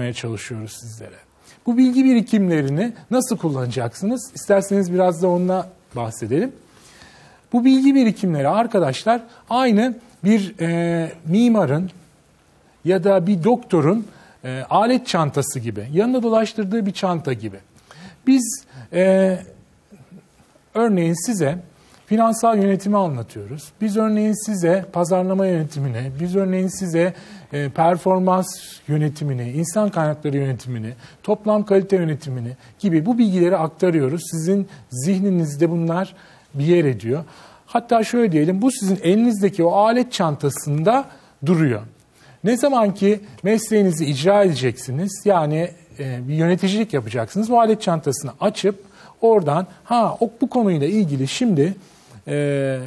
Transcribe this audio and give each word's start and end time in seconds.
anlatmaya 0.00 0.12
çalışıyoruz 0.12 0.72
sizlere. 0.72 1.18
Bu 1.66 1.76
bilgi 1.76 2.04
birikimlerini 2.04 2.92
nasıl 3.10 3.36
kullanacaksınız? 3.36 4.32
İsterseniz 4.34 4.92
biraz 4.92 5.22
da 5.22 5.28
onunla 5.28 5.68
bahsedelim. 5.96 6.52
Bu 7.52 7.64
bilgi 7.64 7.94
birikimleri 7.94 8.48
arkadaşlar 8.48 9.22
aynı 9.50 9.94
bir 10.24 10.54
e, 10.60 11.12
mimarın 11.26 11.90
ya 12.84 13.04
da 13.04 13.26
bir 13.26 13.44
doktorun 13.44 14.06
e, 14.44 14.62
alet 14.70 15.06
çantası 15.06 15.58
gibi, 15.58 15.88
yanında 15.92 16.22
dolaştırdığı 16.22 16.86
bir 16.86 16.92
çanta 16.92 17.32
gibi. 17.32 17.58
Biz 18.26 18.64
e, 18.92 19.38
örneğin 20.74 21.26
size 21.26 21.58
finansal 22.10 22.58
yönetimi 22.58 22.96
anlatıyoruz. 22.96 23.72
Biz 23.80 23.96
örneğin 23.96 24.46
size 24.46 24.84
pazarlama 24.92 25.46
yönetimini, 25.46 26.10
biz 26.20 26.36
örneğin 26.36 26.68
size 26.78 27.14
e, 27.52 27.68
performans 27.68 28.46
yönetimini, 28.88 29.50
insan 29.50 29.90
kaynakları 29.90 30.36
yönetimini, 30.36 30.92
toplam 31.22 31.64
kalite 31.64 31.96
yönetimini 31.96 32.56
gibi 32.78 33.06
bu 33.06 33.18
bilgileri 33.18 33.56
aktarıyoruz. 33.56 34.22
Sizin 34.30 34.68
zihninizde 34.90 35.70
bunlar 35.70 36.14
bir 36.54 36.64
yer 36.64 36.84
ediyor. 36.84 37.24
Hatta 37.66 38.04
şöyle 38.04 38.32
diyelim 38.32 38.62
bu 38.62 38.70
sizin 38.72 38.98
elinizdeki 39.02 39.64
o 39.64 39.72
alet 39.72 40.12
çantasında 40.12 41.04
duruyor. 41.46 41.80
Ne 42.44 42.56
zaman 42.56 42.94
ki 42.94 43.20
mesleğinizi 43.42 44.04
icra 44.04 44.44
edeceksiniz 44.44 45.22
yani 45.24 45.70
e, 45.98 46.28
bir 46.28 46.34
yöneticilik 46.34 46.92
yapacaksınız 46.92 47.50
bu 47.50 47.60
alet 47.60 47.82
çantasını 47.82 48.30
açıp 48.40 48.84
oradan 49.20 49.66
ha 49.84 50.16
o 50.20 50.30
bu 50.40 50.50
konuyla 50.50 50.86
ilgili 50.86 51.28
şimdi 51.28 51.74
e, 52.30 52.78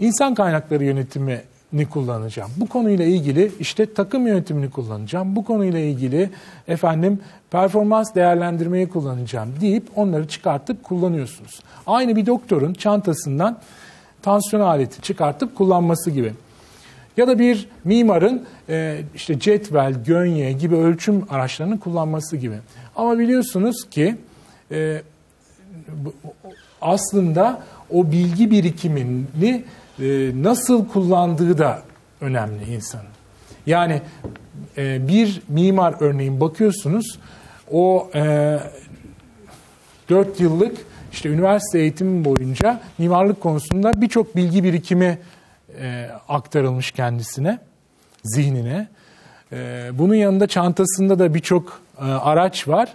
insan 0.00 0.34
kaynakları 0.34 0.84
yönetimini 0.84 1.86
kullanacağım. 1.90 2.50
Bu 2.56 2.66
konuyla 2.66 3.04
ilgili 3.04 3.52
işte 3.60 3.94
takım 3.94 4.26
yönetimini 4.26 4.70
kullanacağım. 4.70 5.36
Bu 5.36 5.44
konuyla 5.44 5.78
ilgili 5.78 6.30
efendim 6.68 7.20
performans 7.50 8.14
değerlendirmeyi 8.14 8.88
kullanacağım 8.88 9.54
deyip 9.60 9.84
onları 9.96 10.28
çıkartıp 10.28 10.84
kullanıyorsunuz. 10.84 11.60
Aynı 11.86 12.16
bir 12.16 12.26
doktorun 12.26 12.72
çantasından 12.72 13.58
tansiyon 14.22 14.62
aleti 14.62 15.02
çıkartıp 15.02 15.56
kullanması 15.56 16.10
gibi. 16.10 16.32
Ya 17.16 17.28
da 17.28 17.38
bir 17.38 17.68
mimarın 17.84 18.46
e, 18.68 19.00
işte 19.14 19.38
cetvel, 19.38 20.04
gönye 20.04 20.52
gibi 20.52 20.76
ölçüm 20.76 21.26
araçlarını 21.30 21.80
kullanması 21.80 22.36
gibi. 22.36 22.56
Ama 22.96 23.18
biliyorsunuz 23.18 23.90
ki 23.90 24.16
e, 24.70 25.02
aslında 26.80 27.62
o 27.92 28.12
bilgi 28.12 28.50
birikimini 28.50 29.64
e, 30.00 30.30
nasıl 30.42 30.88
kullandığı 30.88 31.58
da 31.58 31.82
önemli 32.20 32.74
insanın. 32.74 33.10
Yani 33.66 34.02
e, 34.76 35.08
bir 35.08 35.42
mimar 35.48 35.94
örneğin 36.00 36.40
bakıyorsunuz 36.40 37.18
o 37.70 38.10
e, 38.14 38.58
4 40.08 40.40
yıllık 40.40 40.76
işte 41.12 41.28
üniversite 41.28 41.78
eğitimi 41.78 42.24
boyunca 42.24 42.80
mimarlık 42.98 43.40
konusunda 43.40 43.92
birçok 44.00 44.36
bilgi 44.36 44.64
birikimi 44.64 45.18
e, 45.80 46.10
aktarılmış 46.28 46.90
kendisine, 46.90 47.58
zihnine. 48.24 48.88
E, 49.52 49.90
bunun 49.92 50.14
yanında 50.14 50.46
çantasında 50.46 51.18
da 51.18 51.34
birçok 51.34 51.80
e, 51.98 52.04
araç 52.04 52.68
var. 52.68 52.94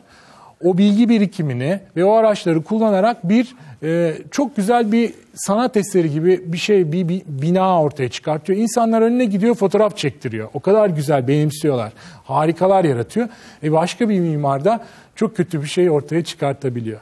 O 0.63 0.77
bilgi 0.77 1.09
birikimini 1.09 1.79
ve 1.95 2.05
o 2.05 2.11
araçları 2.11 2.63
kullanarak 2.63 3.29
bir 3.29 3.55
e, 3.83 4.13
çok 4.31 4.55
güzel 4.55 4.91
bir 4.91 5.13
sanat 5.33 5.77
eseri 5.77 6.11
gibi 6.11 6.53
bir 6.53 6.57
şey, 6.57 6.91
bir, 6.91 7.07
bir 7.07 7.23
bina 7.27 7.81
ortaya 7.81 8.09
çıkartıyor. 8.09 8.59
İnsanlar 8.59 9.01
önüne 9.01 9.25
gidiyor, 9.25 9.55
fotoğraf 9.55 9.97
çektiriyor. 9.97 10.49
O 10.53 10.59
kadar 10.59 10.89
güzel 10.89 11.27
benimsiyorlar. 11.27 11.93
Harikalar 12.23 12.83
yaratıyor. 12.83 13.29
E 13.63 13.71
başka 13.71 14.09
bir 14.09 14.19
mimar 14.19 14.65
da 14.65 14.85
çok 15.15 15.37
kötü 15.37 15.61
bir 15.61 15.67
şey 15.67 15.89
ortaya 15.89 16.23
çıkartabiliyor. 16.23 16.99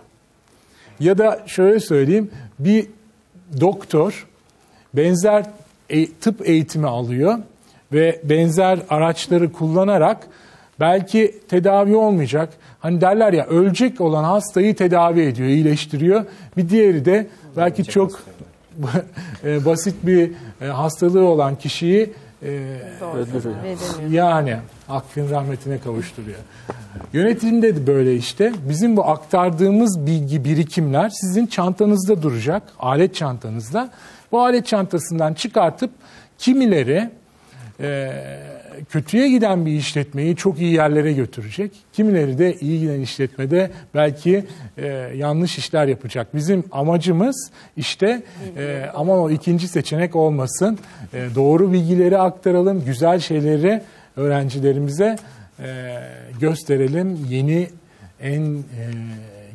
Ya 1.00 1.18
da 1.18 1.44
şöyle 1.46 1.80
söyleyeyim, 1.80 2.31
bir 2.59 2.88
doktor 3.62 4.28
benzer 4.94 5.46
e, 5.90 6.12
tıp 6.12 6.50
eğitimi 6.50 6.88
alıyor 6.88 7.40
ve 7.94 8.22
benzer 8.24 8.80
araçları 8.90 9.52
kullanarak 9.52 10.28
belki 10.79 11.39
tedavi 11.50 11.95
olmayacak. 11.95 12.50
Hani 12.79 13.01
derler 13.01 13.34
ya 13.34 13.45
ölecek 13.45 14.01
olan 14.01 14.23
hastayı 14.23 14.75
tedavi 14.75 15.22
ediyor, 15.22 15.50
iyileştiriyor. 15.50 16.25
Bir 16.57 16.69
diğeri 16.69 17.06
de 17.06 17.28
belki 17.57 17.84
çok 17.84 18.11
e, 19.44 19.66
basit 19.66 19.95
bir 20.03 20.31
e, 20.62 20.66
hastalığı 20.66 21.25
olan 21.25 21.56
kişiyi 21.56 22.13
yani 24.09 24.57
hakkın 24.88 25.29
rahmetine 25.29 25.79
kavuşturuyor. 25.79 26.38
Yönetimde 27.13 27.75
de 27.75 27.88
böyle 27.88 28.16
işte. 28.16 28.53
Bizim 28.69 28.97
bu 28.97 29.06
aktardığımız 29.06 30.06
bilgi 30.06 30.45
birikimler 30.45 31.09
sizin 31.09 31.45
çantanızda 31.45 32.22
duracak, 32.22 32.63
alet 32.79 33.16
çantanızda. 33.16 33.89
Bu 34.31 34.41
alet 34.41 34.66
çantasından 34.66 35.33
çıkartıp 35.33 35.91
kimileri 36.38 37.09
e, 37.79 38.12
kötüye 38.89 39.29
giden 39.29 39.66
bir 39.66 39.72
işletmeyi 39.72 40.35
çok 40.35 40.59
iyi 40.59 40.73
yerlere 40.73 41.13
götürecek. 41.13 41.72
Kimileri 41.94 42.38
de 42.38 42.56
iyi 42.59 42.79
giden 42.79 43.00
işletmede 43.00 43.72
belki 43.94 44.45
e, 44.78 44.88
yanlış 45.16 45.57
işler 45.57 45.88
yapacak. 45.88 46.35
Bizim 46.35 46.63
amacımız 46.72 47.51
işte 47.78 48.23
e, 48.57 48.85
aman 48.94 49.19
o 49.19 49.29
ikinci 49.29 49.67
seçenek 49.67 50.16
olmasın. 50.16 50.79
E, 51.13 51.28
doğru 51.35 51.72
bilgileri 51.73 52.17
aktaralım, 52.17 52.85
güzel 52.85 53.19
şeyleri 53.19 53.81
öğrencilerimize 54.17 55.16
e, 55.59 56.00
gösterelim. 56.39 57.25
Yeni 57.29 57.67
en 58.22 58.41
e, 58.41 58.63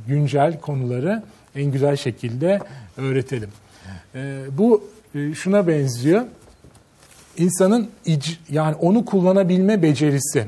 güncel 0.09 0.61
konuları 0.61 1.23
en 1.57 1.73
güzel 1.73 1.97
şekilde 1.97 2.61
öğretelim. 2.97 3.51
E, 4.15 4.41
bu 4.59 4.85
e, 5.15 5.35
şuna 5.35 5.67
benziyor 5.67 6.23
insanın 7.39 7.89
yani 8.51 8.75
onu 8.75 9.05
kullanabilme 9.05 9.83
becerisi, 9.83 10.45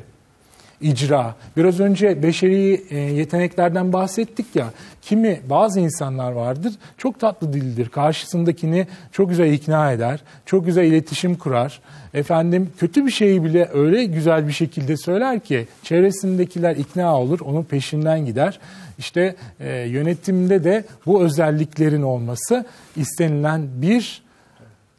icra. 0.81 1.34
Biraz 1.56 1.81
önce 1.81 2.23
beşeri 2.23 2.84
e, 2.91 2.97
yeteneklerden 2.99 3.93
bahsettik 3.93 4.56
ya. 4.56 4.67
Kimi 5.03 5.41
bazı 5.51 5.81
insanlar 5.81 6.33
vardır 6.33 6.73
çok 6.99 7.21
tatlı 7.21 7.53
dildir. 7.53 7.89
Karşısındakini 7.89 8.87
çok 9.12 9.28
güzel 9.28 9.53
ikna 9.53 9.93
eder. 9.93 10.21
Çok 10.47 10.67
güzel 10.67 10.84
iletişim 10.84 11.34
kurar. 11.34 11.81
Efendim 12.15 12.71
kötü 12.78 13.07
bir 13.07 13.11
şeyi 13.11 13.45
bile 13.45 13.69
öyle 13.75 14.05
güzel 14.05 14.49
bir 14.49 14.53
şekilde 14.53 14.97
söyler 14.97 15.41
ki 15.41 15.67
çevresindekiler 15.83 16.77
ikna 16.77 17.21
olur. 17.21 17.41
Onun 17.41 17.62
peşinden 17.62 18.27
gider. 18.27 18.59
İşte 18.99 19.37
e, 19.61 19.78
yönetimde 19.78 20.65
de 20.65 20.84
bu 21.07 21.22
özelliklerin 21.22 22.03
olması 22.03 22.65
istenilen 22.97 23.62
bir 23.83 24.22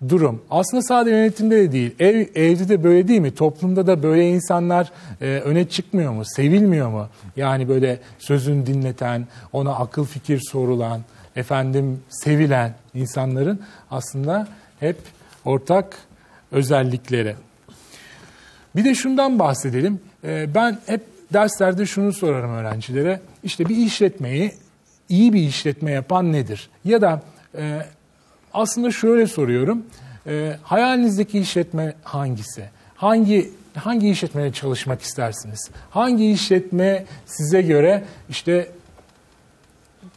durum. 0.09 0.41
Aslında 0.49 0.81
sadece 0.81 1.15
yönetimde 1.15 1.55
de 1.55 1.71
değil, 1.71 1.95
ev, 1.99 2.25
evde 2.35 2.69
de 2.69 2.83
böyle 2.83 3.07
değil 3.07 3.19
mi? 3.19 3.35
Toplumda 3.35 3.87
da 3.87 4.03
böyle 4.03 4.29
insanlar 4.29 4.91
e, 5.21 5.25
öne 5.25 5.69
çıkmıyor 5.69 6.11
mu? 6.11 6.23
Sevilmiyor 6.25 6.89
mu? 6.89 7.07
Yani 7.35 7.69
böyle 7.69 7.99
sözün 8.19 8.65
dinleten, 8.65 9.27
ona 9.53 9.75
akıl 9.75 10.05
fikir 10.05 10.41
sorulan, 10.51 11.01
efendim 11.35 11.99
sevilen 12.09 12.73
insanların 12.93 13.59
aslında 13.91 14.47
hep 14.79 14.97
ortak 15.45 15.97
özellikleri. 16.51 17.35
Bir 18.75 18.85
de 18.85 18.95
şundan 18.95 19.39
bahsedelim. 19.39 19.99
E, 20.23 20.55
ben 20.55 20.79
hep 20.85 21.01
derslerde 21.33 21.85
şunu 21.85 22.13
sorarım 22.13 22.51
öğrencilere. 22.51 23.21
İşte 23.43 23.69
bir 23.69 23.77
işletmeyi 23.77 24.51
iyi 25.09 25.33
bir 25.33 25.41
işletme 25.41 25.91
yapan 25.91 26.33
nedir? 26.33 26.69
Ya 26.85 27.01
da 27.01 27.21
e, 27.57 27.81
aslında 28.53 28.91
şöyle 28.91 29.27
soruyorum. 29.27 29.83
E, 30.27 30.55
hayalinizdeki 30.63 31.39
işletme 31.39 31.93
hangisi? 32.03 32.63
Hangi 32.95 33.51
hangi 33.75 34.09
işletmeye 34.09 34.53
çalışmak 34.53 35.01
istersiniz? 35.01 35.69
Hangi 35.89 36.31
işletme 36.31 37.05
size 37.25 37.61
göre 37.61 38.03
işte 38.29 38.67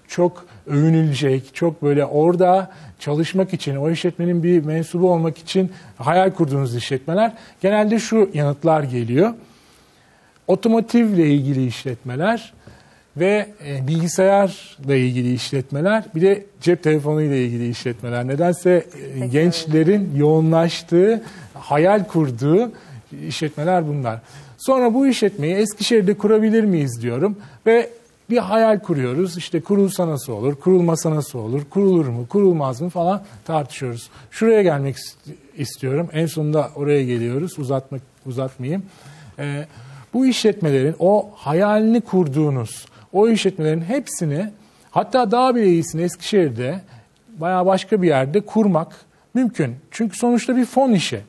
çok 0.09 0.47
övünülecek, 0.67 1.55
çok 1.55 1.83
böyle 1.83 2.05
orada 2.05 2.71
çalışmak 2.99 3.55
için, 3.55 3.77
o 3.77 3.91
işletmenin 3.91 4.43
bir 4.43 4.65
mensubu 4.65 5.13
olmak 5.13 5.39
için 5.39 5.73
hayal 5.99 6.31
kurduğunuz 6.31 6.77
işletmeler 6.77 7.33
genelde 7.63 7.99
şu 7.99 8.31
yanıtlar 8.35 8.83
geliyor. 8.83 9.35
Otomotivle 10.47 11.27
ilgili 11.31 11.67
işletmeler, 11.67 12.53
ve 13.17 13.49
e, 13.67 13.87
bilgisayarla 13.87 14.95
ilgili 14.95 15.35
işletmeler 15.35 16.05
bir 16.15 16.21
de 16.21 16.45
cep 16.61 16.83
telefonu 16.83 17.23
ile 17.23 17.45
ilgili 17.45 17.69
işletmeler. 17.69 18.27
Nedense 18.27 18.87
e, 19.15 19.27
gençlerin 19.27 20.17
yoğunlaştığı, 20.17 21.23
hayal 21.55 22.05
kurduğu 22.05 22.73
işletmeler 23.29 23.89
bunlar. 23.89 24.21
Sonra 24.59 24.95
bu 24.95 25.07
işletmeyi 25.07 25.55
Eskişehir'de 25.55 26.15
kurabilir 26.15 26.65
miyiz 26.65 27.03
diyorum 27.03 27.37
ve 27.67 27.91
bir 28.31 28.39
hayal 28.39 28.79
kuruyoruz. 28.79 29.37
İşte 29.37 29.61
kurulsa 29.61 30.09
nasıl 30.09 30.33
olur, 30.33 30.55
kurulmasa 30.55 31.15
nasıl 31.15 31.39
olur, 31.39 31.63
kurulur 31.71 32.07
mu, 32.07 32.27
kurulmaz 32.29 32.81
mı 32.81 32.89
falan 32.89 33.23
tartışıyoruz. 33.45 34.11
Şuraya 34.31 34.63
gelmek 34.63 34.97
istiyorum. 35.57 36.09
En 36.13 36.27
sonunda 36.27 36.71
oraya 36.75 37.05
geliyoruz. 37.05 37.59
Uzatmak 37.59 38.03
uzatmayayım. 38.27 38.83
Ee, 39.39 39.67
bu 40.15 40.27
işletmelerin 40.27 40.95
o 40.99 41.31
hayalini 41.35 42.01
kurduğunuz 42.01 42.87
o 43.15 43.29
işletmelerin 43.29 43.81
hepsini 43.81 44.51
hatta 44.91 45.31
daha 45.31 45.55
bile 45.55 45.67
iyisini 45.67 46.03
Eskişehir'de 46.03 46.81
veya 47.41 47.67
başka 47.67 48.03
bir 48.03 48.09
yerde 48.09 48.41
kurmak 48.41 48.97
mümkün. 49.35 49.77
Çünkü 49.91 50.19
sonuçta 50.19 50.57
bir 50.57 50.65
fon 50.65 50.93
işi. 50.93 51.21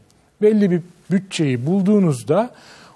Belli 0.41 0.71
bir 0.71 0.81
bütçeyi 1.11 1.65
bulduğunuzda 1.65 2.49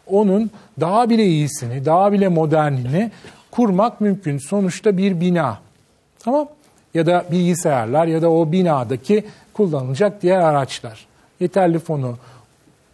onun 0.08 0.52
daha 0.80 1.10
bile 1.10 1.26
iyisini, 1.26 1.86
daha 1.86 2.12
bile 2.12 2.28
modernini 2.28 3.12
kurmak 3.52 4.02
mümkün. 4.02 4.38
Sonuçta 4.38 4.98
bir 4.98 5.22
bina. 5.22 5.60
Tamam? 6.20 6.48
Ya 6.94 7.06
da 7.06 7.26
bilgisayarlar 7.32 8.08
ya 8.08 8.22
da 8.22 8.32
o 8.32 8.52
binadaki 8.52 9.26
kullanılacak 9.54 10.22
diğer 10.22 10.40
araçlar. 10.40 11.06
Yeterli 11.40 11.80
fonu 11.80 12.18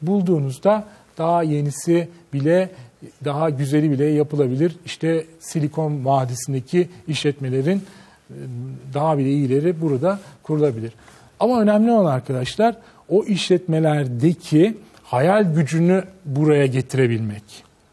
bulduğunuzda 0.01 0.83
daha 1.18 1.44
yenisi 1.44 2.09
bile 2.33 2.69
daha 3.25 3.50
güzeli 3.50 3.92
bile 3.92 4.06
yapılabilir. 4.06 4.75
İşte 4.86 5.25
Silikon 5.40 6.06
Vadisi'ndeki 6.06 6.90
işletmelerin 7.07 7.78
e, 8.30 8.36
daha 8.94 9.18
bile 9.18 9.30
iyileri 9.30 9.81
burada 9.81 10.19
kurulabilir. 10.44 10.92
Ama 11.40 11.62
önemli 11.62 11.92
olan 11.92 12.12
arkadaşlar 12.12 12.75
o 13.10 13.24
işletmelerdeki 13.24 14.78
hayal 15.04 15.54
gücünü 15.56 16.04
buraya 16.25 16.66
getirebilmek. 16.66 17.44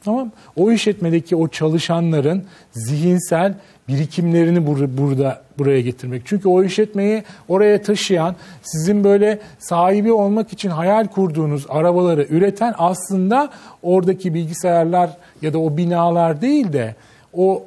Tamam 0.04 0.30
O 0.56 0.72
işletmedeki 0.72 1.36
o 1.36 1.48
çalışanların 1.48 2.44
zihinsel 2.72 3.54
birikimlerini 3.88 4.58
bur- 4.58 4.96
burada 4.98 5.41
buraya 5.58 5.80
getirmek. 5.80 6.22
Çünkü 6.24 6.48
o 6.48 6.62
işletmeyi 6.62 7.22
oraya 7.48 7.82
taşıyan, 7.82 8.36
sizin 8.62 9.04
böyle 9.04 9.38
sahibi 9.58 10.12
olmak 10.12 10.52
için 10.52 10.70
hayal 10.70 11.06
kurduğunuz 11.06 11.66
arabaları 11.68 12.26
üreten 12.30 12.74
aslında 12.78 13.50
oradaki 13.82 14.34
bilgisayarlar 14.34 15.10
ya 15.42 15.52
da 15.52 15.58
o 15.58 15.76
binalar 15.76 16.40
değil 16.40 16.72
de 16.72 16.94
o 17.32 17.62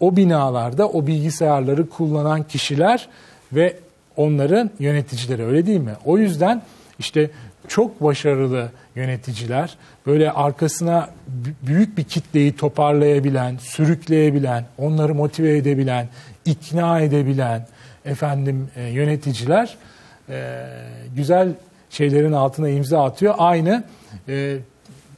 o 0.00 0.16
binalarda 0.16 0.88
o 0.88 1.06
bilgisayarları 1.06 1.88
kullanan 1.88 2.42
kişiler 2.42 3.08
ve 3.52 3.76
onların 4.16 4.70
yöneticileri 4.78 5.44
öyle 5.44 5.66
değil 5.66 5.80
mi? 5.80 5.92
O 6.04 6.18
yüzden 6.18 6.62
işte 6.98 7.30
çok 7.68 8.02
başarılı 8.02 8.70
yöneticiler 8.96 9.76
böyle 10.06 10.32
arkasına 10.32 11.10
büyük 11.62 11.98
bir 11.98 12.04
kitleyi 12.04 12.56
toparlayabilen, 12.56 13.56
sürükleyebilen, 13.56 14.64
onları 14.78 15.14
motive 15.14 15.56
edebilen, 15.56 16.08
ikna 16.44 17.00
edebilen 17.00 17.66
efendim 18.04 18.68
e, 18.76 18.82
yöneticiler 18.82 19.76
e, 20.28 20.66
güzel 21.16 21.52
şeylerin 21.90 22.32
altına 22.32 22.68
imza 22.68 23.04
atıyor. 23.04 23.34
Aynı 23.38 23.84
e, 24.28 24.56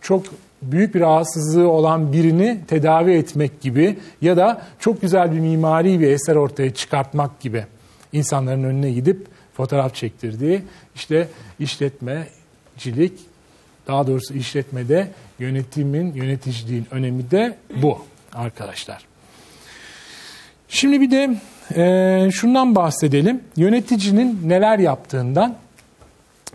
çok 0.00 0.26
büyük 0.62 0.94
bir 0.94 1.00
rahatsızlığı 1.00 1.69
olan 1.69 2.12
birini 2.12 2.61
tedavi 2.69 3.12
etmek 3.12 3.61
gibi 3.61 3.99
ya 4.23 4.37
da 4.37 4.62
çok 4.78 5.00
güzel 5.00 5.32
bir 5.32 5.40
mimari 5.40 6.00
bir 6.00 6.11
eser 6.11 6.37
ortaya 6.37 6.75
çıkartmak 6.75 7.40
gibi 7.40 7.64
insanların 8.12 8.64
önüne 8.64 8.90
gidip 8.90 9.26
fotoğraf 9.55 9.94
çektirdiği 9.94 10.62
işte 10.94 11.28
işletmecilik 11.58 13.12
daha 13.86 14.06
doğrusu 14.06 14.34
işletmede 14.34 15.08
yönetimin, 15.38 16.14
yöneticiliğin 16.14 16.86
önemi 16.90 17.30
de 17.30 17.56
bu 17.82 17.98
arkadaşlar. 18.32 19.06
Şimdi 20.68 21.00
bir 21.00 21.10
de 21.10 21.36
e, 21.76 22.30
şundan 22.30 22.74
bahsedelim. 22.74 23.40
Yöneticinin 23.56 24.40
neler 24.44 24.78
yaptığından. 24.78 25.54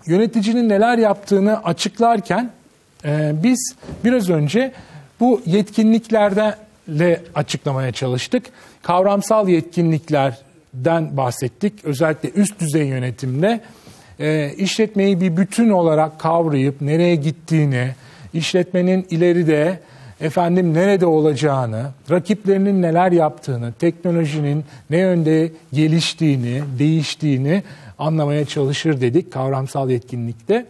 Yöneticinin 0.05 0.69
neler 0.69 0.97
yaptığını 0.97 1.63
açıklarken 1.63 2.51
e, 3.05 3.31
biz 3.43 3.75
biraz 4.03 4.29
önce 4.29 4.71
bu 5.19 5.41
yetkinliklerle 5.45 7.21
açıklamaya 7.35 7.91
çalıştık. 7.91 8.45
Kavramsal 8.81 9.49
yetkinliklerden 9.49 11.17
bahsettik. 11.17 11.85
Özellikle 11.85 12.29
üst 12.29 12.59
düzey 12.59 12.87
yönetimle 12.87 13.61
e, 14.21 14.53
işletmeyi 14.57 15.21
bir 15.21 15.37
bütün 15.37 15.69
olarak 15.69 16.19
kavrayıp 16.19 16.81
nereye 16.81 17.15
gittiğini, 17.15 17.91
işletmenin 18.33 19.07
ileride 19.09 19.79
efendim 20.21 20.73
nerede 20.73 21.05
olacağını, 21.05 21.85
rakiplerinin 22.09 22.81
neler 22.81 23.11
yaptığını, 23.11 23.73
teknolojinin 23.73 24.65
ne 24.89 24.97
yönde 24.97 25.51
geliştiğini, 25.73 26.61
değiştiğini 26.79 27.63
anlamaya 27.99 28.45
çalışır 28.45 29.01
dedik 29.01 29.33
kavramsal 29.33 29.89
yetkinlikte. 29.89 30.65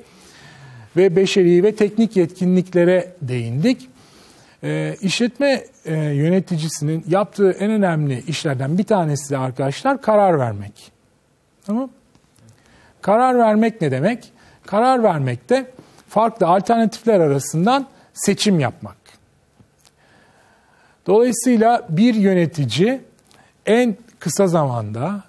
Ve 0.98 1.16
beşeri 1.16 1.64
ve 1.64 1.76
teknik 1.76 2.18
yetkinliklere 2.18 3.14
değindik. 3.22 3.90
E, 4.64 4.96
işletme 5.02 5.64
e, 5.86 5.96
yöneticisinin 5.96 7.06
yaptığı 7.08 7.52
en 7.52 7.72
önemli 7.72 8.24
işlerden 8.28 8.78
bir 8.78 8.84
tanesi 8.84 9.30
de 9.30 9.38
arkadaşlar 9.38 10.02
karar 10.02 10.40
vermek. 10.40 10.92
Tamam 11.66 11.90
Karar 13.02 13.38
vermek 13.38 13.82
ne 13.82 13.92
demek? 13.92 14.32
Karar 14.66 15.04
vermek 15.04 15.50
de 15.50 15.72
farklı 16.10 16.48
alternatifler 16.48 17.20
arasından 17.20 17.88
seçim 18.14 18.60
yapmak. 18.60 18.98
Dolayısıyla 21.08 21.88
bir 21.90 22.14
yönetici 22.14 23.02
en 23.66 23.98
kısa 24.20 24.48
zamanda 24.48 25.24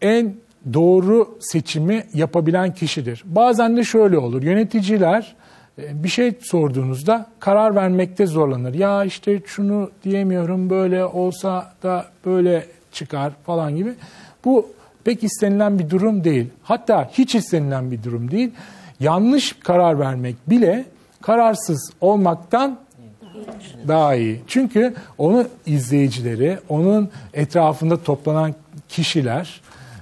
en 0.00 0.34
doğru 0.72 1.38
seçimi 1.40 2.04
yapabilen 2.14 2.74
kişidir. 2.74 3.22
Bazen 3.24 3.76
de 3.76 3.84
şöyle 3.84 4.18
olur. 4.18 4.42
Yöneticiler 4.42 5.34
e, 5.78 6.02
bir 6.04 6.08
şey 6.08 6.32
sorduğunuzda 6.40 7.26
karar 7.40 7.74
vermekte 7.74 8.26
zorlanır. 8.26 8.74
Ya 8.74 9.04
işte 9.04 9.40
şunu 9.46 9.90
diyemiyorum 10.04 10.70
böyle 10.70 11.04
olsa 11.04 11.72
da 11.82 12.06
böyle 12.26 12.66
çıkar 12.92 13.32
falan 13.46 13.76
gibi. 13.76 13.94
Bu 14.44 14.66
pek 15.04 15.24
istenilen 15.24 15.78
bir 15.78 15.90
durum 15.90 16.24
değil. 16.24 16.50
Hatta 16.62 17.10
hiç 17.12 17.34
istenilen 17.34 17.90
bir 17.90 18.02
durum 18.02 18.30
değil. 18.30 18.50
Yanlış 19.00 19.52
karar 19.52 19.98
vermek 19.98 20.50
bile 20.50 20.84
kararsız 21.22 21.90
olmaktan 22.00 22.78
daha 23.88 24.14
iyi. 24.14 24.42
Çünkü 24.46 24.94
onu 25.18 25.46
izleyicileri, 25.66 26.58
onun 26.68 27.10
etrafında 27.34 28.02
toplanan 28.02 28.54
kişiler 28.88 29.60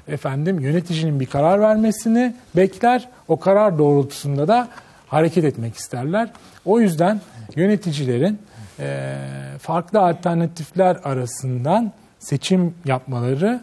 efendim 0.09 0.61
yöneticinin 0.61 1.21
bir 1.21 1.27
karar 1.27 1.61
vermesini 1.61 2.35
bekler. 2.57 3.09
O 3.29 3.41
karar 3.41 3.79
doğrultusunda 3.79 4.49
da 4.49 4.69
hareket 5.07 5.45
etmek 5.45 5.77
isterler. 5.77 6.29
O 6.65 6.81
yüzden 6.81 7.21
yöneticilerin 7.57 8.39
e, 8.79 9.17
farklı 9.59 10.01
alternatifler 10.01 10.97
arasından 11.05 11.93
seçim 12.19 12.75
yapmaları 12.85 13.61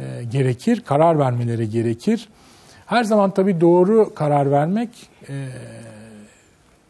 e, 0.00 0.24
gerekir, 0.24 0.80
karar 0.80 1.18
vermeleri 1.18 1.70
gerekir. 1.70 2.28
Her 2.86 3.04
zaman 3.04 3.30
tabii 3.30 3.60
doğru 3.60 4.14
karar 4.14 4.50
vermek 4.50 4.90
e, 5.28 5.48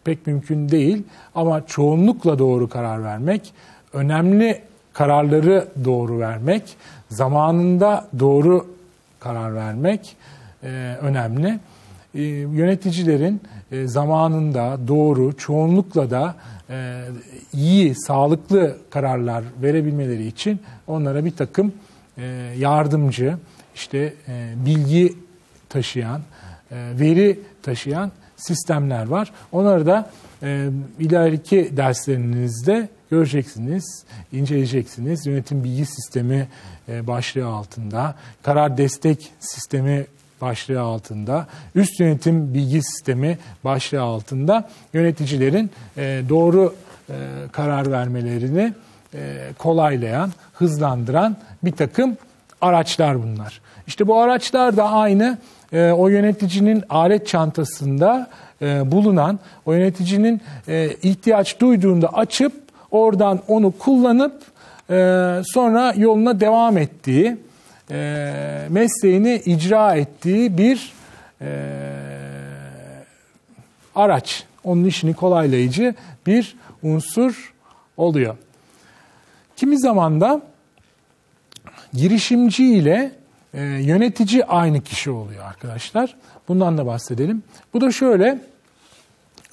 pek 0.05 0.27
mümkün 0.27 0.69
değil 0.69 1.03
ama 1.35 1.67
çoğunlukla 1.67 2.39
doğru 2.39 2.69
karar 2.69 3.05
vermek, 3.05 3.53
önemli 3.93 4.63
kararları 4.93 5.69
doğru 5.85 6.19
vermek, 6.19 6.77
zamanında 7.09 8.09
doğru 8.19 8.67
karar 9.21 9.55
vermek 9.55 10.17
e, 10.63 10.97
önemli. 11.01 11.59
E, 12.15 12.23
yöneticilerin 12.23 13.41
e, 13.73 13.87
zamanında 13.87 14.79
doğru, 14.89 15.37
çoğunlukla 15.37 16.11
da 16.11 16.35
e, 16.71 17.03
iyi, 17.53 17.95
sağlıklı 17.95 18.77
kararlar 18.91 19.45
verebilmeleri 19.63 20.27
için 20.27 20.61
onlara 20.87 21.25
bir 21.25 21.37
takım 21.37 21.73
yardımcı, 22.59 23.37
işte 23.75 24.15
e, 24.29 24.53
bilgi 24.67 25.15
taşıyan, 25.69 26.21
e, 26.71 26.77
veri 27.01 27.41
taşıyan 27.63 28.13
sistemler 28.37 29.07
var. 29.07 29.33
Onları 29.53 29.87
da 29.87 30.11
ileriki 30.99 31.77
derslerinizde 31.77 32.89
göreceksiniz, 33.11 34.05
inceleyeceksiniz. 34.33 35.27
Yönetim 35.27 35.65
bilgi 35.65 35.87
sistemi 35.87 36.49
başlığı 36.89 37.47
altında, 37.47 38.15
karar 38.43 38.79
destek 38.79 39.31
sistemi 39.41 40.07
başlığı 40.41 40.81
altında, 40.81 41.47
üst 41.75 42.01
yönetim 42.01 42.55
bilgi 42.55 42.83
sistemi 42.83 43.39
başlığı 43.65 44.03
altında 44.03 44.69
yöneticilerin 44.93 45.71
doğru 46.29 46.75
karar 47.53 47.93
vermelerini 47.93 48.75
kolaylayan, 49.59 50.31
hızlandıran 50.53 51.37
bir 51.63 51.73
takım 51.73 52.17
araçlar 52.61 53.23
bunlar. 53.23 53.61
İşte 53.87 54.07
bu 54.07 54.19
araçlar 54.19 54.77
da 54.77 54.91
aynı 54.91 55.39
e, 55.73 55.91
o 55.91 56.09
yöneticinin 56.09 56.85
alet 56.89 57.27
çantasında 57.27 58.31
e, 58.63 58.93
bulunan, 58.93 59.39
o 59.67 59.73
yöneticinin 59.73 60.41
e, 60.69 60.91
ihtiyaç 61.03 61.61
duyduğunda 61.61 62.09
açıp 62.09 62.53
oradan 62.91 63.41
onu 63.49 63.73
kullanıp 63.79 64.43
e, 64.91 64.95
sonra 65.45 65.95
yoluna 65.97 66.41
devam 66.41 66.79
ettiği, 66.79 67.37
e, 67.91 68.67
mesleğini 68.69 69.43
icra 69.45 69.95
ettiği 69.95 70.59
bir 70.59 70.93
e, 71.41 71.49
araç. 73.95 74.45
Onun 74.65 74.85
işini 74.85 75.15
kolaylayıcı 75.15 75.95
bir 76.27 76.57
unsur 76.83 77.55
oluyor. 77.97 78.37
Kimi 79.61 79.79
zaman 79.79 80.21
da 80.21 80.43
girişimci 81.93 82.65
ile 82.65 83.13
e, 83.55 83.63
yönetici 83.63 84.45
aynı 84.45 84.81
kişi 84.81 85.11
oluyor 85.11 85.45
arkadaşlar. 85.45 86.17
Bundan 86.49 86.79
da 86.79 86.87
bahsedelim. 86.87 87.43
Bu 87.75 87.81
da 87.81 87.93
şöyle, 87.93 88.39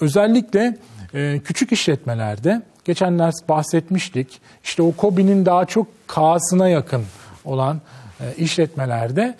özellikle 0.02 0.78
e, 1.14 1.40
küçük 1.44 1.72
işletmelerde, 1.72 2.62
geçen 2.86 3.20
ders 3.20 3.36
bahsetmiştik, 3.50 4.42
işte 4.64 4.82
o 4.82 4.92
KOBİ'nin 4.92 5.46
daha 5.46 5.66
çok 5.66 5.88
K'sına 6.08 6.70
yakın 6.70 7.06
olan 7.46 7.82
e, 8.20 8.36
işletmelerde 8.38 9.36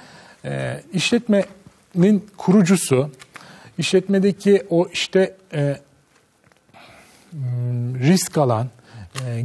e, 0.46 0.82
işletmenin 0.94 2.26
kurucusu, 2.38 3.12
işletmedeki 3.78 4.66
o 4.70 4.88
işte 4.88 5.36
e, 5.54 5.78
risk 8.00 8.38
alan, 8.38 8.68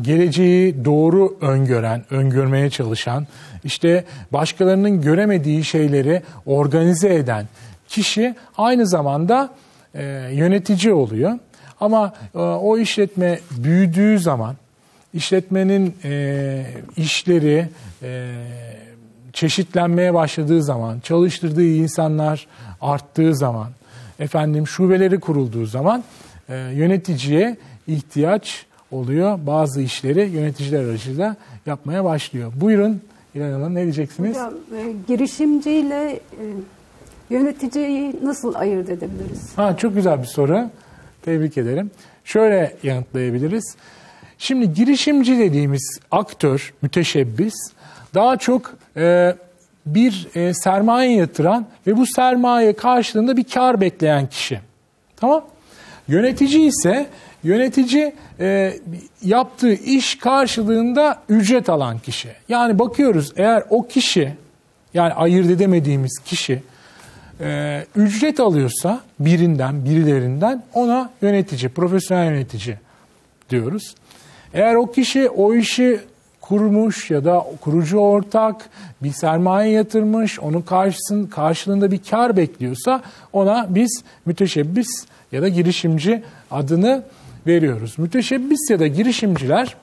geleceği 0.02 0.84
doğru 0.84 1.36
öngören, 1.40 2.04
öngörmeye 2.10 2.70
çalışan, 2.70 3.26
işte 3.64 4.04
başkalarının 4.32 5.00
göremediği 5.02 5.64
şeyleri 5.64 6.22
organize 6.46 7.14
eden 7.14 7.46
kişi 7.88 8.34
aynı 8.58 8.86
zamanda 8.86 9.50
e, 9.94 10.02
yönetici 10.32 10.92
oluyor. 10.92 11.38
Ama 11.80 12.12
e, 12.34 12.38
o 12.38 12.78
işletme 12.78 13.40
büyüdüğü 13.50 14.18
zaman, 14.18 14.56
işletmenin 15.14 15.96
e, 16.04 16.66
işleri 16.96 17.68
çeşitlenmeye 19.32 20.14
başladığı 20.14 20.62
zaman, 20.62 21.00
çalıştırdığı 21.00 21.64
insanlar 21.64 22.46
arttığı 22.80 23.34
zaman, 23.34 23.68
efendim 24.18 24.66
şubeleri 24.66 25.20
kurulduğu 25.20 25.66
zaman 25.66 26.04
yöneticiye 26.48 27.56
ihtiyaç 27.86 28.66
oluyor. 28.92 29.38
Bazı 29.46 29.82
işleri 29.82 30.30
yöneticiler 30.30 30.84
aracılığıyla 30.84 31.37
yapmaya 31.66 32.04
başlıyor. 32.04 32.52
Buyurun 32.56 33.00
İlhan 33.34 33.52
Hanım 33.52 33.75
ne 33.75 33.82
diyeceksiniz? 33.82 34.30
Hocam, 34.30 34.54
e, 34.76 34.92
girişimciyle 35.08 36.12
e, 36.12 36.44
yöneticiyi 37.30 38.16
nasıl 38.22 38.54
ayırt 38.54 38.88
edebiliriz? 38.90 39.52
Ha, 39.56 39.76
çok 39.76 39.94
güzel 39.94 40.18
bir 40.22 40.26
soru. 40.26 40.70
Tebrik 41.22 41.58
ederim. 41.58 41.90
Şöyle 42.25 42.76
yanıtlayabiliriz. 42.82 43.76
Şimdi 44.38 44.75
girişimci 44.75 45.38
dediğimiz 45.38 46.00
aktör, 46.11 46.75
müteşebbis 46.82 47.54
daha 48.14 48.37
çok 48.37 48.75
e, 48.96 49.34
bir 49.87 50.28
e, 50.34 50.54
sermaye 50.54 51.16
yatıran 51.16 51.66
ve 51.87 51.96
bu 51.96 52.06
sermaye 52.06 52.72
karşılığında 52.72 53.37
bir 53.37 53.44
kar 53.44 53.80
bekleyen 53.80 54.26
kişi. 54.26 54.61
Tamam? 55.16 55.44
Yönetici 56.08 56.66
ise 56.66 57.06
yönetici 57.44 58.14
e, 58.40 58.75
yaptığı 59.22 59.72
iş 59.72 60.18
karşılığında 60.18 61.22
ücret 61.28 61.68
alan 61.68 61.99
kişi. 61.99 62.28
Yani 62.49 62.78
bakıyoruz 62.78 63.32
eğer 63.37 63.64
o 63.70 63.88
kişi 63.88 64.34
yani 64.94 65.12
ayırt 65.12 65.50
edemediğimiz 65.50 66.18
kişi 66.25 66.62
e, 67.40 67.84
ücret 67.96 68.40
alıyorsa 68.40 69.00
birinden 69.20 69.84
birilerinden 69.84 70.62
ona 70.75 71.11
yönetici, 71.22 71.68
profesyonel 71.68 72.25
yönetici 72.25 72.76
diyoruz. 73.50 73.94
Eğer 74.54 74.75
o 74.75 74.92
kişi 74.92 75.28
o 75.28 75.54
işi 75.54 76.00
kurmuş 76.40 77.11
ya 77.11 77.25
da 77.25 77.46
kurucu 77.61 77.99
ortak 77.99 78.68
bir 79.02 79.12
sermaye 79.12 79.72
yatırmış, 79.72 80.40
onun 80.40 80.62
karşısın, 80.62 81.26
karşılığında 81.26 81.90
bir 81.90 82.00
kar 82.11 82.37
bekliyorsa 82.37 83.02
ona 83.32 83.66
biz 83.70 84.02
müteşebbis 84.26 85.06
ya 85.32 85.42
da 85.42 85.49
girişimci 85.49 86.22
adını 86.50 87.02
veriyoruz. 87.46 87.99
Müteşebbis 87.99 88.70
ya 88.70 88.78
da 88.78 88.87
girişimciler 88.87 89.76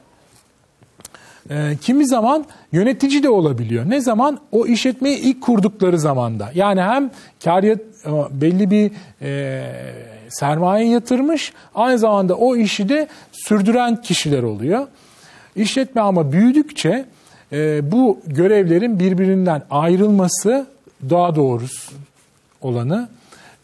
e, 1.49 1.77
kimi 1.81 2.07
zaman 2.07 2.45
yönetici 2.71 3.23
de 3.23 3.29
olabiliyor. 3.29 3.89
Ne 3.89 4.01
zaman? 4.01 4.39
O 4.51 4.65
işletmeyi 4.65 5.17
ilk 5.17 5.41
kurdukları 5.41 5.99
zamanda. 5.99 6.51
Yani 6.55 6.81
hem 6.81 7.11
kar 7.43 7.63
yat, 7.63 7.79
e, 7.79 8.41
belli 8.41 8.71
bir 8.71 8.91
e, 9.21 9.63
sermaye 10.29 10.89
yatırmış, 10.89 11.53
aynı 11.75 11.99
zamanda 11.99 12.35
o 12.35 12.55
işi 12.55 12.89
de 12.89 13.07
sürdüren 13.31 14.01
kişiler 14.01 14.43
oluyor. 14.43 14.87
İşletme 15.55 16.01
ama 16.01 16.31
büyüdükçe 16.31 17.05
e, 17.51 17.91
bu 17.91 18.19
görevlerin 18.27 18.99
birbirinden 18.99 19.61
ayrılması 19.69 20.67
daha 21.09 21.35
doğrusu 21.35 21.91
olanı. 22.61 23.09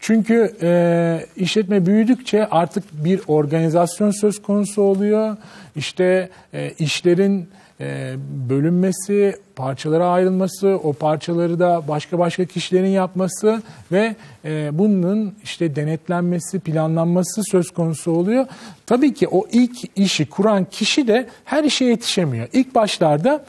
Çünkü 0.06 0.56
e, 0.62 1.26
işletme 1.36 1.86
büyüdükçe 1.86 2.46
artık 2.46 3.04
bir 3.04 3.20
organizasyon 3.26 4.10
söz 4.10 4.42
konusu 4.42 4.82
oluyor. 4.82 5.36
İşte 5.76 6.28
e, 6.54 6.70
işlerin 6.78 7.48
e, 7.80 8.14
bölünmesi, 8.48 9.36
parçalara 9.56 10.08
ayrılması, 10.08 10.68
o 10.68 10.92
parçaları 10.92 11.58
da 11.58 11.88
başka 11.88 12.18
başka 12.18 12.44
kişilerin 12.44 12.88
yapması 12.88 13.62
ve 13.92 14.16
e, 14.44 14.78
bunun 14.78 15.34
işte 15.42 15.76
denetlenmesi, 15.76 16.60
planlanması 16.60 17.42
söz 17.50 17.70
konusu 17.70 18.10
oluyor. 18.10 18.46
Tabii 18.86 19.14
ki 19.14 19.28
o 19.28 19.46
ilk 19.52 19.98
işi 19.98 20.30
kuran 20.30 20.64
kişi 20.64 21.08
de 21.08 21.28
her 21.44 21.64
işe 21.64 21.84
yetişemiyor. 21.84 22.48
İlk 22.52 22.74
başlarda 22.74 23.44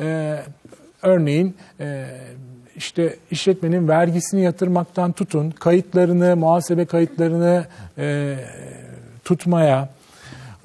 e, 0.00 0.36
örneğin 1.02 1.56
e, 1.80 2.06
işte 2.76 3.16
işletmenin 3.30 3.88
vergisini 3.88 4.42
yatırmaktan 4.42 5.12
tutun, 5.12 5.50
kayıtlarını, 5.50 6.36
muhasebe 6.36 6.84
kayıtlarını 6.84 7.64
e, 7.98 8.36
tutmaya, 9.24 9.88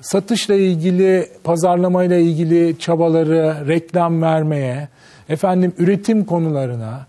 satışla 0.01 0.55
ilgili, 0.55 1.29
pazarlamayla 1.43 2.17
ilgili 2.17 2.79
çabaları 2.79 3.67
reklam 3.67 4.21
vermeye, 4.21 4.87
efendim 5.29 5.73
üretim 5.77 6.25
konularına, 6.25 7.05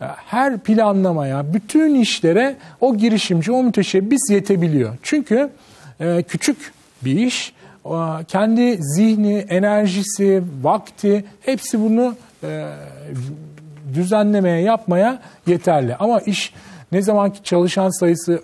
e, 0.00 0.04
her 0.04 0.58
planlamaya, 0.58 1.54
bütün 1.54 1.94
işlere 1.94 2.56
o 2.80 2.96
girişimci, 2.96 3.52
o 3.52 3.62
müteşebbis 3.62 4.30
yetebiliyor. 4.30 4.96
Çünkü 5.02 5.50
e, 6.00 6.22
küçük 6.22 6.72
bir 7.04 7.18
iş, 7.18 7.54
kendi 8.28 8.78
zihni, 8.82 9.34
enerjisi, 9.48 10.42
vakti 10.62 11.24
hepsi 11.40 11.80
bunu 11.80 12.16
e, 12.42 12.68
düzenlemeye, 13.94 14.62
yapmaya 14.62 15.22
yeterli. 15.46 15.96
Ama 15.96 16.20
iş 16.20 16.52
ne 16.92 17.02
zamanki 17.02 17.42
çalışan 17.42 18.00
sayısı 18.00 18.42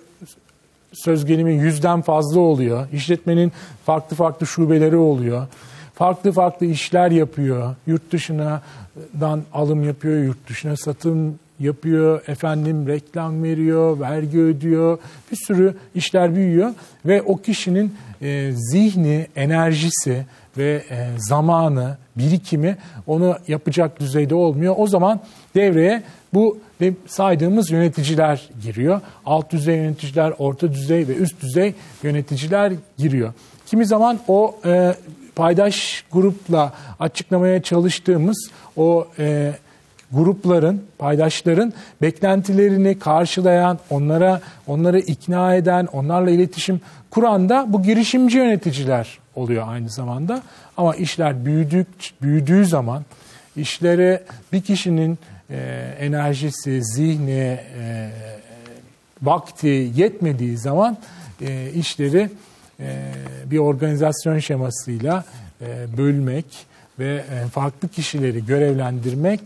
söz 0.93 1.25
gelimi 1.25 1.53
yüzden 1.53 2.01
fazla 2.01 2.39
oluyor. 2.39 2.87
İşletmenin 2.93 3.51
farklı 3.85 4.15
farklı 4.15 4.47
şubeleri 4.47 4.95
oluyor. 4.95 5.47
Farklı 5.93 6.31
farklı 6.31 6.65
işler 6.65 7.11
yapıyor. 7.11 7.75
Yurt 7.87 8.11
dışından 8.11 9.41
alım 9.53 9.83
yapıyor, 9.83 10.23
yurt 10.23 10.49
dışına 10.49 10.77
satım 10.77 11.39
yapıyor, 11.59 12.21
efendim 12.27 12.87
reklam 12.87 13.43
veriyor, 13.43 13.99
vergi 13.99 14.39
ödüyor. 14.39 14.97
Bir 15.31 15.37
sürü 15.47 15.75
işler 15.95 16.35
büyüyor 16.35 16.73
ve 17.05 17.21
o 17.21 17.37
kişinin 17.37 17.95
e, 18.21 18.51
zihni, 18.71 19.27
enerjisi 19.35 20.25
ve 20.57 20.83
e, 20.89 21.07
zamanı, 21.17 21.97
birikimi 22.17 22.77
onu 23.07 23.37
yapacak 23.47 23.99
düzeyde 23.99 24.35
olmuyor. 24.35 24.75
O 24.77 24.87
zaman 24.87 25.19
devreye 25.55 26.03
bu 26.33 26.57
saydığımız 27.07 27.71
yöneticiler 27.71 28.49
giriyor. 28.63 29.01
Alt 29.25 29.51
düzey 29.51 29.75
yöneticiler, 29.75 30.33
orta 30.37 30.73
düzey 30.73 31.07
ve 31.07 31.15
üst 31.15 31.41
düzey 31.41 31.73
yöneticiler 32.03 32.73
giriyor. 32.97 33.33
Kimi 33.65 33.85
zaman 33.85 34.19
o 34.27 34.55
e, 34.65 34.95
paydaş 35.35 36.03
grupla 36.11 36.73
açıklamaya 36.99 37.61
çalıştığımız 37.61 38.49
o 38.77 39.07
e, 39.19 39.53
grupların, 40.11 40.83
paydaşların 40.97 41.73
beklentilerini 42.01 42.99
karşılayan, 42.99 43.79
onlara 43.89 44.41
onları 44.67 44.99
ikna 44.99 45.55
eden, 45.55 45.85
onlarla 45.85 46.29
iletişim 46.29 46.81
kuran 47.11 47.49
da 47.49 47.65
bu 47.67 47.83
girişimci 47.83 48.37
yöneticiler 48.37 49.20
oluyor 49.35 49.67
aynı 49.67 49.89
zamanda. 49.89 50.41
Ama 50.77 50.95
işler 50.95 51.45
büyüdük, 51.45 51.87
büyüdüğü 52.21 52.65
zaman 52.65 53.05
işlere 53.55 54.23
bir 54.53 54.61
kişinin 54.61 55.19
e, 55.49 55.55
enerjisi, 55.99 56.83
zihni, 56.83 57.59
e, 57.79 58.09
vakti 59.21 59.91
yetmediği 59.95 60.57
zaman 60.57 60.97
e, 61.41 61.71
işleri 61.75 62.29
e, 62.79 63.11
bir 63.45 63.57
organizasyon 63.57 64.39
şemasıyla 64.39 65.23
e, 65.61 65.97
bölmek 65.97 66.45
ve 66.99 67.15
e, 67.15 67.47
farklı 67.47 67.87
kişileri 67.87 68.45
görevlendirmek 68.45 69.41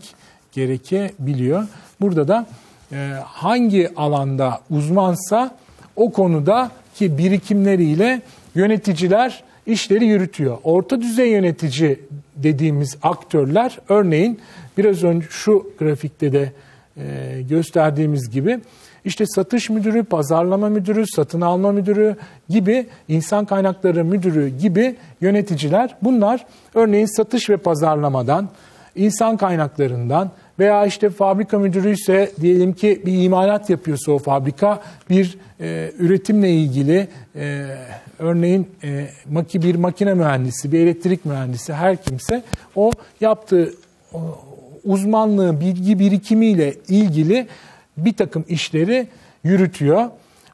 gerekebiliyor. 0.52 1.68
Burada 2.00 2.28
da 2.28 2.46
e, 2.92 3.12
hangi 3.24 3.92
alanda 3.96 4.60
uzmansa 4.70 5.56
o 5.96 6.12
konuda 6.12 6.70
ki 6.94 7.18
birikimleriyle 7.18 8.22
yöneticiler 8.54 9.42
işleri 9.66 10.06
yürütüyor. 10.06 10.58
Orta 10.64 11.00
düzey 11.00 11.30
yönetici 11.30 12.00
dediğimiz 12.36 12.96
aktörler 13.02 13.78
örneğin 13.88 14.40
biraz 14.78 15.04
önce 15.04 15.26
şu 15.30 15.72
grafikte 15.78 16.32
de 16.32 16.52
e, 16.96 17.42
gösterdiğimiz 17.42 18.30
gibi 18.30 18.60
işte 19.06 19.24
satış 19.26 19.70
müdürü, 19.70 20.04
pazarlama 20.04 20.68
müdürü, 20.68 21.04
satın 21.06 21.40
alma 21.40 21.72
müdürü 21.72 22.16
gibi, 22.48 22.86
insan 23.08 23.44
kaynakları 23.44 24.04
müdürü 24.04 24.48
gibi 24.48 24.96
yöneticiler 25.20 25.96
bunlar 26.02 26.46
örneğin 26.74 27.16
satış 27.16 27.50
ve 27.50 27.56
pazarlamadan, 27.56 28.48
insan 28.94 29.36
kaynaklarından 29.36 30.30
veya 30.58 30.86
işte 30.86 31.10
fabrika 31.10 31.58
müdürü 31.58 31.92
ise 31.92 32.32
diyelim 32.40 32.72
ki 32.72 33.02
bir 33.06 33.22
imalat 33.24 33.70
yapıyorsa 33.70 34.12
o 34.12 34.18
fabrika 34.18 34.82
bir 35.10 35.38
e, 35.60 35.92
üretimle 35.98 36.50
ilgili 36.50 37.08
e, 37.36 37.66
örneğin 38.18 38.68
e, 38.84 39.08
maki 39.30 39.62
bir 39.62 39.74
makine 39.74 40.14
mühendisi, 40.14 40.72
bir 40.72 40.80
elektrik 40.80 41.24
mühendisi 41.24 41.72
her 41.72 42.02
kimse 42.02 42.42
o 42.76 42.90
yaptığı 43.20 43.74
o, 44.12 44.18
uzmanlığı, 44.84 45.60
bilgi 45.60 45.98
birikimiyle 45.98 46.74
ilgili 46.88 47.46
bir 47.96 48.12
takım 48.12 48.44
işleri 48.48 49.06
yürütüyor. 49.44 50.04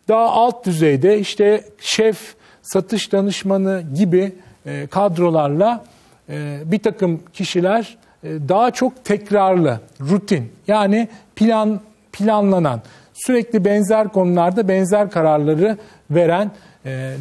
Daha 0.09 0.30
alt 0.30 0.66
düzeyde 0.66 1.18
işte 1.18 1.64
şef, 1.80 2.35
satış 2.62 3.12
danışmanı 3.12 3.82
gibi 3.94 4.32
e, 4.66 4.87
kadrolarla 4.87 5.85
e, 6.28 6.59
bir 6.64 6.78
takım 6.78 7.21
kişiler 7.32 7.99
daha 8.25 8.71
çok 8.71 9.05
tekrarlı, 9.05 9.81
rutin 10.00 10.52
yani 10.69 11.09
plan 11.37 11.81
planlanan, 12.12 12.83
sürekli 13.14 13.64
benzer 13.64 14.09
konularda 14.09 14.69
benzer 14.69 15.11
kararları 15.11 15.79
veren 16.11 16.50
e, 16.87 17.14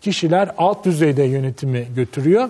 kişiler 0.00 0.50
alt 0.58 0.84
düzeyde 0.84 1.22
yönetimi 1.22 1.86
götürüyor. 1.96 2.48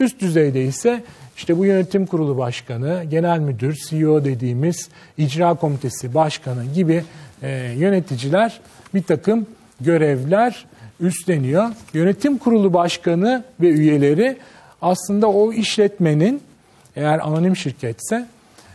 Üst 0.00 0.20
düzeyde 0.20 0.62
ise 0.64 1.02
işte 1.36 1.58
bu 1.58 1.64
yönetim 1.64 2.06
kurulu 2.06 2.38
başkanı, 2.38 3.04
genel 3.10 3.38
müdür, 3.38 3.78
CEO 3.88 4.24
dediğimiz 4.24 4.88
icra 5.18 5.54
komitesi 5.54 6.14
başkanı 6.14 6.64
gibi 6.74 7.04
e, 7.42 7.50
yöneticiler 7.76 8.60
bir 8.94 9.02
takım 9.02 9.46
görevler 9.80 10.64
üstleniyor. 11.00 11.68
Yönetim 11.94 12.38
kurulu 12.38 12.74
başkanı 12.74 13.44
ve 13.60 13.68
üyeleri 13.68 14.36
aslında 14.82 15.28
o 15.28 15.52
işletmenin 15.52 16.42
eğer 16.96 17.18
anonim 17.18 17.56
şirketse 17.56 18.26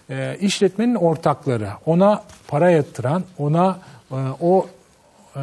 e, 0.10 0.38
işletmenin 0.42 0.96
ortakları, 0.96 1.70
ona 1.86 2.24
para 2.48 2.70
yatıran, 2.70 3.24
ona 3.38 3.80
e, 4.12 4.16
o 4.42 4.68
e, 5.36 5.42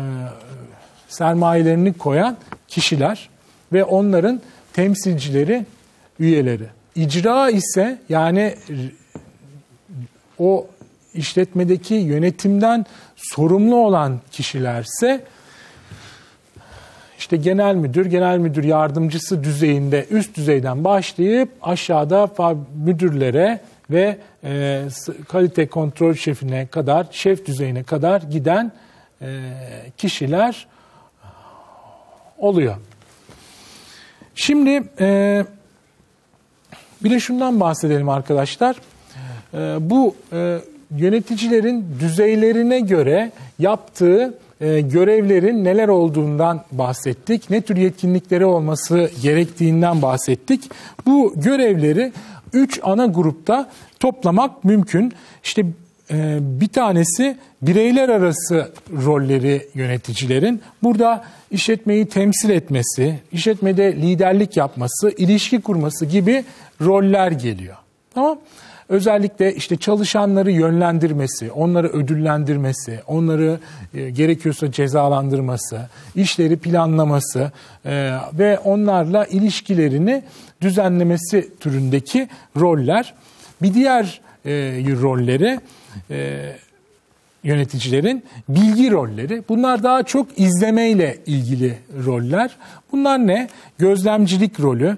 sermayelerini 1.09 1.93
koyan 1.93 2.37
kişiler 2.69 3.29
ve 3.73 3.85
onların 3.85 4.41
temsilcileri, 4.73 5.67
üyeleri. 6.19 6.67
İcra 6.95 7.51
ise 7.51 7.99
yani 8.09 8.55
o 10.39 10.67
işletmedeki 11.15 11.95
yönetimden 11.95 12.87
sorumlu 13.17 13.77
olan 13.77 14.21
kişilerse 14.33 15.25
işte 17.25 17.37
genel 17.37 17.75
müdür, 17.75 18.07
genel 18.07 18.39
müdür 18.39 18.65
yardımcısı 18.65 19.45
düzeyinde 19.45 20.07
üst 20.11 20.37
düzeyden 20.37 20.85
başlayıp 20.85 21.49
aşağıda 21.63 22.31
müdürlere 22.85 23.61
ve 23.91 24.19
e, 24.45 24.83
kalite 25.29 25.67
kontrol 25.67 26.15
şefine 26.15 26.67
kadar, 26.67 27.07
şef 27.11 27.47
düzeyine 27.47 27.83
kadar 27.83 28.23
giden 28.23 28.73
e, 29.23 29.27
kişiler 29.97 30.67
oluyor. 32.39 32.77
Şimdi 34.35 34.83
e, 35.01 35.45
bir 37.05 37.11
de 37.11 37.21
şundan 37.21 37.61
bahsedelim 37.61 38.09
arkadaşlar. 38.09 38.77
E, 39.55 39.77
bu 39.81 40.17
e, 40.33 40.59
yöneticilerin 40.97 41.87
düzeylerine 42.01 42.81
göre 42.81 43.33
yaptığı 43.59 44.35
e, 44.61 44.81
görevlerin 44.81 45.65
neler 45.65 45.89
olduğundan 45.89 46.65
bahsettik. 46.73 47.51
Ne 47.51 47.61
tür 47.61 47.77
yetkinlikleri 47.77 48.45
olması 48.47 49.11
gerektiğinden 49.23 50.03
bahsettik. 50.03 50.71
Bu 51.07 51.33
görevleri 51.37 52.13
üç 52.53 52.81
ana 52.83 53.07
grupta 53.07 53.71
toplamak 54.01 54.65
mümkün. 54.65 55.13
İşte 55.45 55.67
e, 56.11 56.39
bir 56.41 56.69
tanesi 56.69 57.37
bireyler 57.63 58.09
arası 58.09 58.73
rolleri 59.07 59.67
yöneticilerin. 59.75 60.63
Burada 60.83 61.25
işletmeyi 61.51 62.07
temsil 62.07 62.51
etmesi, 62.51 63.21
işletmede 63.33 63.93
liderlik 63.93 64.57
yapması, 64.57 65.11
ilişki 65.11 65.61
kurması 65.61 66.07
gibi 66.07 66.45
roller 66.81 67.31
geliyor. 67.31 67.77
Tamam 68.15 68.39
Özellikle 68.89 69.55
işte 69.55 69.77
çalışanları 69.77 70.51
yönlendirmesi, 70.51 71.53
onları 71.53 71.89
ödüllendirmesi, 71.89 73.01
onları 73.07 73.59
e, 73.95 74.11
gerekiyorsa 74.11 74.73
cezalandırması, 74.73 75.81
işleri 76.15 76.57
planlaması 76.57 77.53
e, 77.85 78.11
ve 78.33 78.59
onlarla 78.59 79.25
ilişkilerini 79.27 80.23
düzenlemesi 80.61 81.51
türündeki 81.61 82.29
roller. 82.57 83.15
Bir 83.63 83.75
diğer 83.75 84.21
e, 84.45 84.51
rolleri 85.03 85.61
e, 86.11 86.53
yöneticilerin 87.45 88.25
bilgi 88.49 88.91
rolleri. 88.91 89.43
Bunlar 89.49 89.83
daha 89.83 90.03
çok 90.03 90.39
izlemeyle 90.39 91.19
ilgili 91.27 91.79
roller. 92.07 92.57
Bunlar 92.93 93.27
ne? 93.27 93.49
Gözlemcilik 93.79 94.61
rolü, 94.61 94.97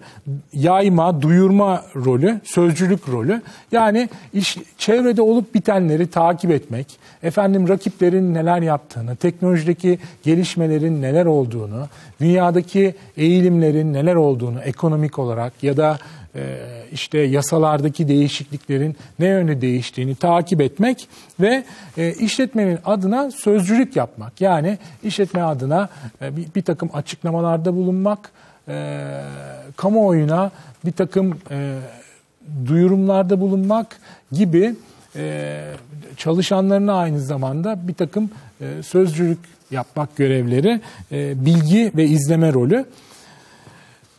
yayma, 0.52 1.22
duyurma 1.22 1.82
rolü, 1.96 2.40
sözcülük 2.44 3.09
rolü. 3.09 3.42
Yani 3.72 4.09
iş, 4.32 4.59
çevrede 4.78 5.22
olup 5.22 5.54
bitenleri 5.54 6.06
takip 6.06 6.50
etmek, 6.50 6.98
efendim 7.22 7.68
rakiplerin 7.68 8.35
neler 8.35 8.62
yaptığını, 8.62 9.16
teknolojideki 9.16 9.98
gelişmelerin 10.22 11.02
neler 11.02 11.26
olduğunu, 11.26 11.87
dünyadaki 12.20 12.94
eğilimlerin 13.16 13.92
neler 13.92 14.14
olduğunu 14.14 14.61
ekonomik 14.61 15.18
olarak 15.18 15.52
ya 15.62 15.76
da 15.76 15.98
işte 16.92 17.18
yasalardaki 17.18 18.09
değişikliklerin 18.09 18.96
ne 19.18 19.27
yönde 19.27 19.61
değiştiğini 19.61 20.14
takip 20.14 20.61
etmek 20.61 21.09
ve 21.40 21.64
e, 21.96 22.12
işletmenin 22.12 22.79
adına 22.85 23.31
sözcülük 23.31 23.96
yapmak. 23.96 24.40
Yani 24.40 24.79
işletme 25.03 25.42
adına 25.42 25.88
e, 26.22 26.37
bir, 26.55 26.62
takım 26.62 26.90
açıklamalarda 26.92 27.75
bulunmak, 27.75 28.31
kamuoyuna 29.77 30.51
bir 30.85 30.92
takım 30.92 31.38
duyurumlarda 32.66 33.40
bulunmak 33.40 33.96
gibi 34.33 34.75
çalışanlarına 36.16 36.94
aynı 36.94 37.20
zamanda 37.20 37.88
bir 37.88 37.94
takım 37.94 38.31
sözcülük 38.83 39.38
yapmak 39.70 40.16
görevleri, 40.16 40.81
bilgi 41.44 41.92
ve 41.96 42.05
izleme 42.05 42.53
rolü 42.53 42.85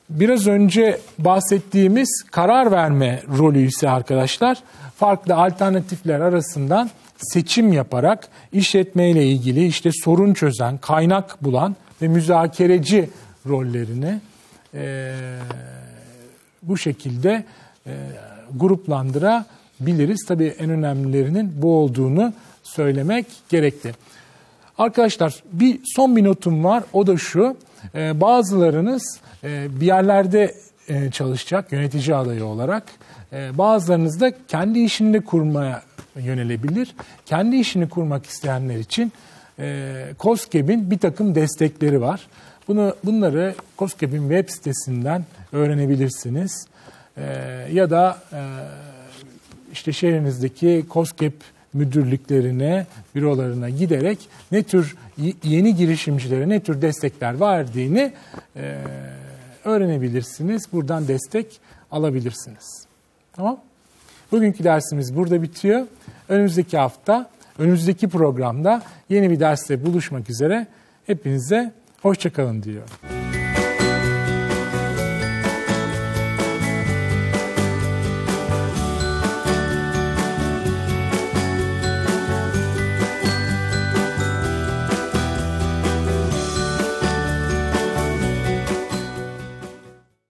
biraz 0.09 0.47
önce 0.47 0.99
bahsettiğimiz 1.19 2.23
karar 2.31 2.71
verme 2.71 3.21
rolü 3.37 3.67
ise 3.67 3.89
arkadaşlar 3.89 4.57
farklı 4.95 5.35
alternatifler 5.35 6.19
arasından 6.19 6.89
seçim 7.17 7.73
yaparak 7.73 8.27
işletme 8.51 9.09
ile 9.09 9.25
ilgili 9.25 9.65
işte 9.65 9.89
sorun 10.03 10.33
çözen, 10.33 10.77
kaynak 10.77 11.43
bulan 11.43 11.75
ve 12.01 12.07
müzakereci 12.07 13.09
rollerini 13.47 14.19
e, 14.73 15.13
bu 16.63 16.77
şekilde 16.77 17.43
e, 17.87 17.93
gruplandırabiliriz. 18.55 20.25
Tabii 20.27 20.55
en 20.59 20.69
önemlilerinin 20.69 21.61
bu 21.61 21.77
olduğunu 21.77 22.33
söylemek 22.63 23.25
gerekli. 23.49 23.93
Arkadaşlar 24.77 25.43
bir 25.51 25.79
son 25.95 26.15
bir 26.15 26.23
notum 26.23 26.63
var 26.63 26.83
o 26.93 27.07
da 27.07 27.17
şu. 27.17 27.57
E, 27.95 28.21
bazılarınız 28.21 29.19
e, 29.43 29.67
bir 29.81 29.85
yerlerde 29.85 30.55
e, 30.87 31.11
çalışacak 31.11 31.71
yönetici 31.71 32.15
adayı 32.15 32.45
olarak. 32.45 32.83
E, 33.33 33.57
bazılarınız 33.57 34.19
da 34.21 34.31
kendi 34.47 34.79
işini 34.79 35.21
kurmaya 35.21 35.83
yönelebilir. 36.15 36.95
Kendi 37.25 37.55
işini 37.55 37.89
kurmak 37.89 38.25
isteyenler 38.25 38.77
için 38.77 39.11
COSGAP'in 40.19 40.91
bir 40.91 40.99
takım 40.99 41.35
destekleri 41.35 42.01
var. 42.01 42.27
Bunu 42.67 42.95
Bunları 43.03 43.55
COSGAP'in 43.77 44.29
web 44.29 44.49
sitesinden 44.49 45.25
öğrenebilirsiniz. 45.51 46.67
Ya 47.71 47.89
da 47.89 48.17
işte 49.73 49.93
şehrinizdeki 49.93 50.85
COSGAP 50.89 51.33
müdürlüklerine, 51.73 52.85
bürolarına 53.15 53.69
giderek 53.69 54.29
ne 54.51 54.63
tür 54.63 54.95
yeni 55.43 55.75
girişimcilere 55.75 56.49
ne 56.49 56.59
tür 56.59 56.81
destekler 56.81 57.39
verdiğini 57.39 58.13
e, 58.55 58.77
öğrenebilirsiniz. 59.65 60.67
Buradan 60.73 61.07
destek 61.07 61.59
alabilirsiniz. 61.91 62.85
Tamam? 63.33 63.59
Bugünkü 64.31 64.63
dersimiz 64.63 65.15
burada 65.15 65.41
bitiyor. 65.41 65.87
Önümüzdeki 66.29 66.77
hafta, 66.77 67.29
önümüzdeki 67.59 68.07
programda 68.07 68.81
yeni 69.09 69.29
bir 69.29 69.39
derste 69.39 69.85
buluşmak 69.85 70.29
üzere. 70.29 70.67
Hepinize 71.07 71.73
hoşçakalın 72.01 72.63
diyorum. 72.63 72.89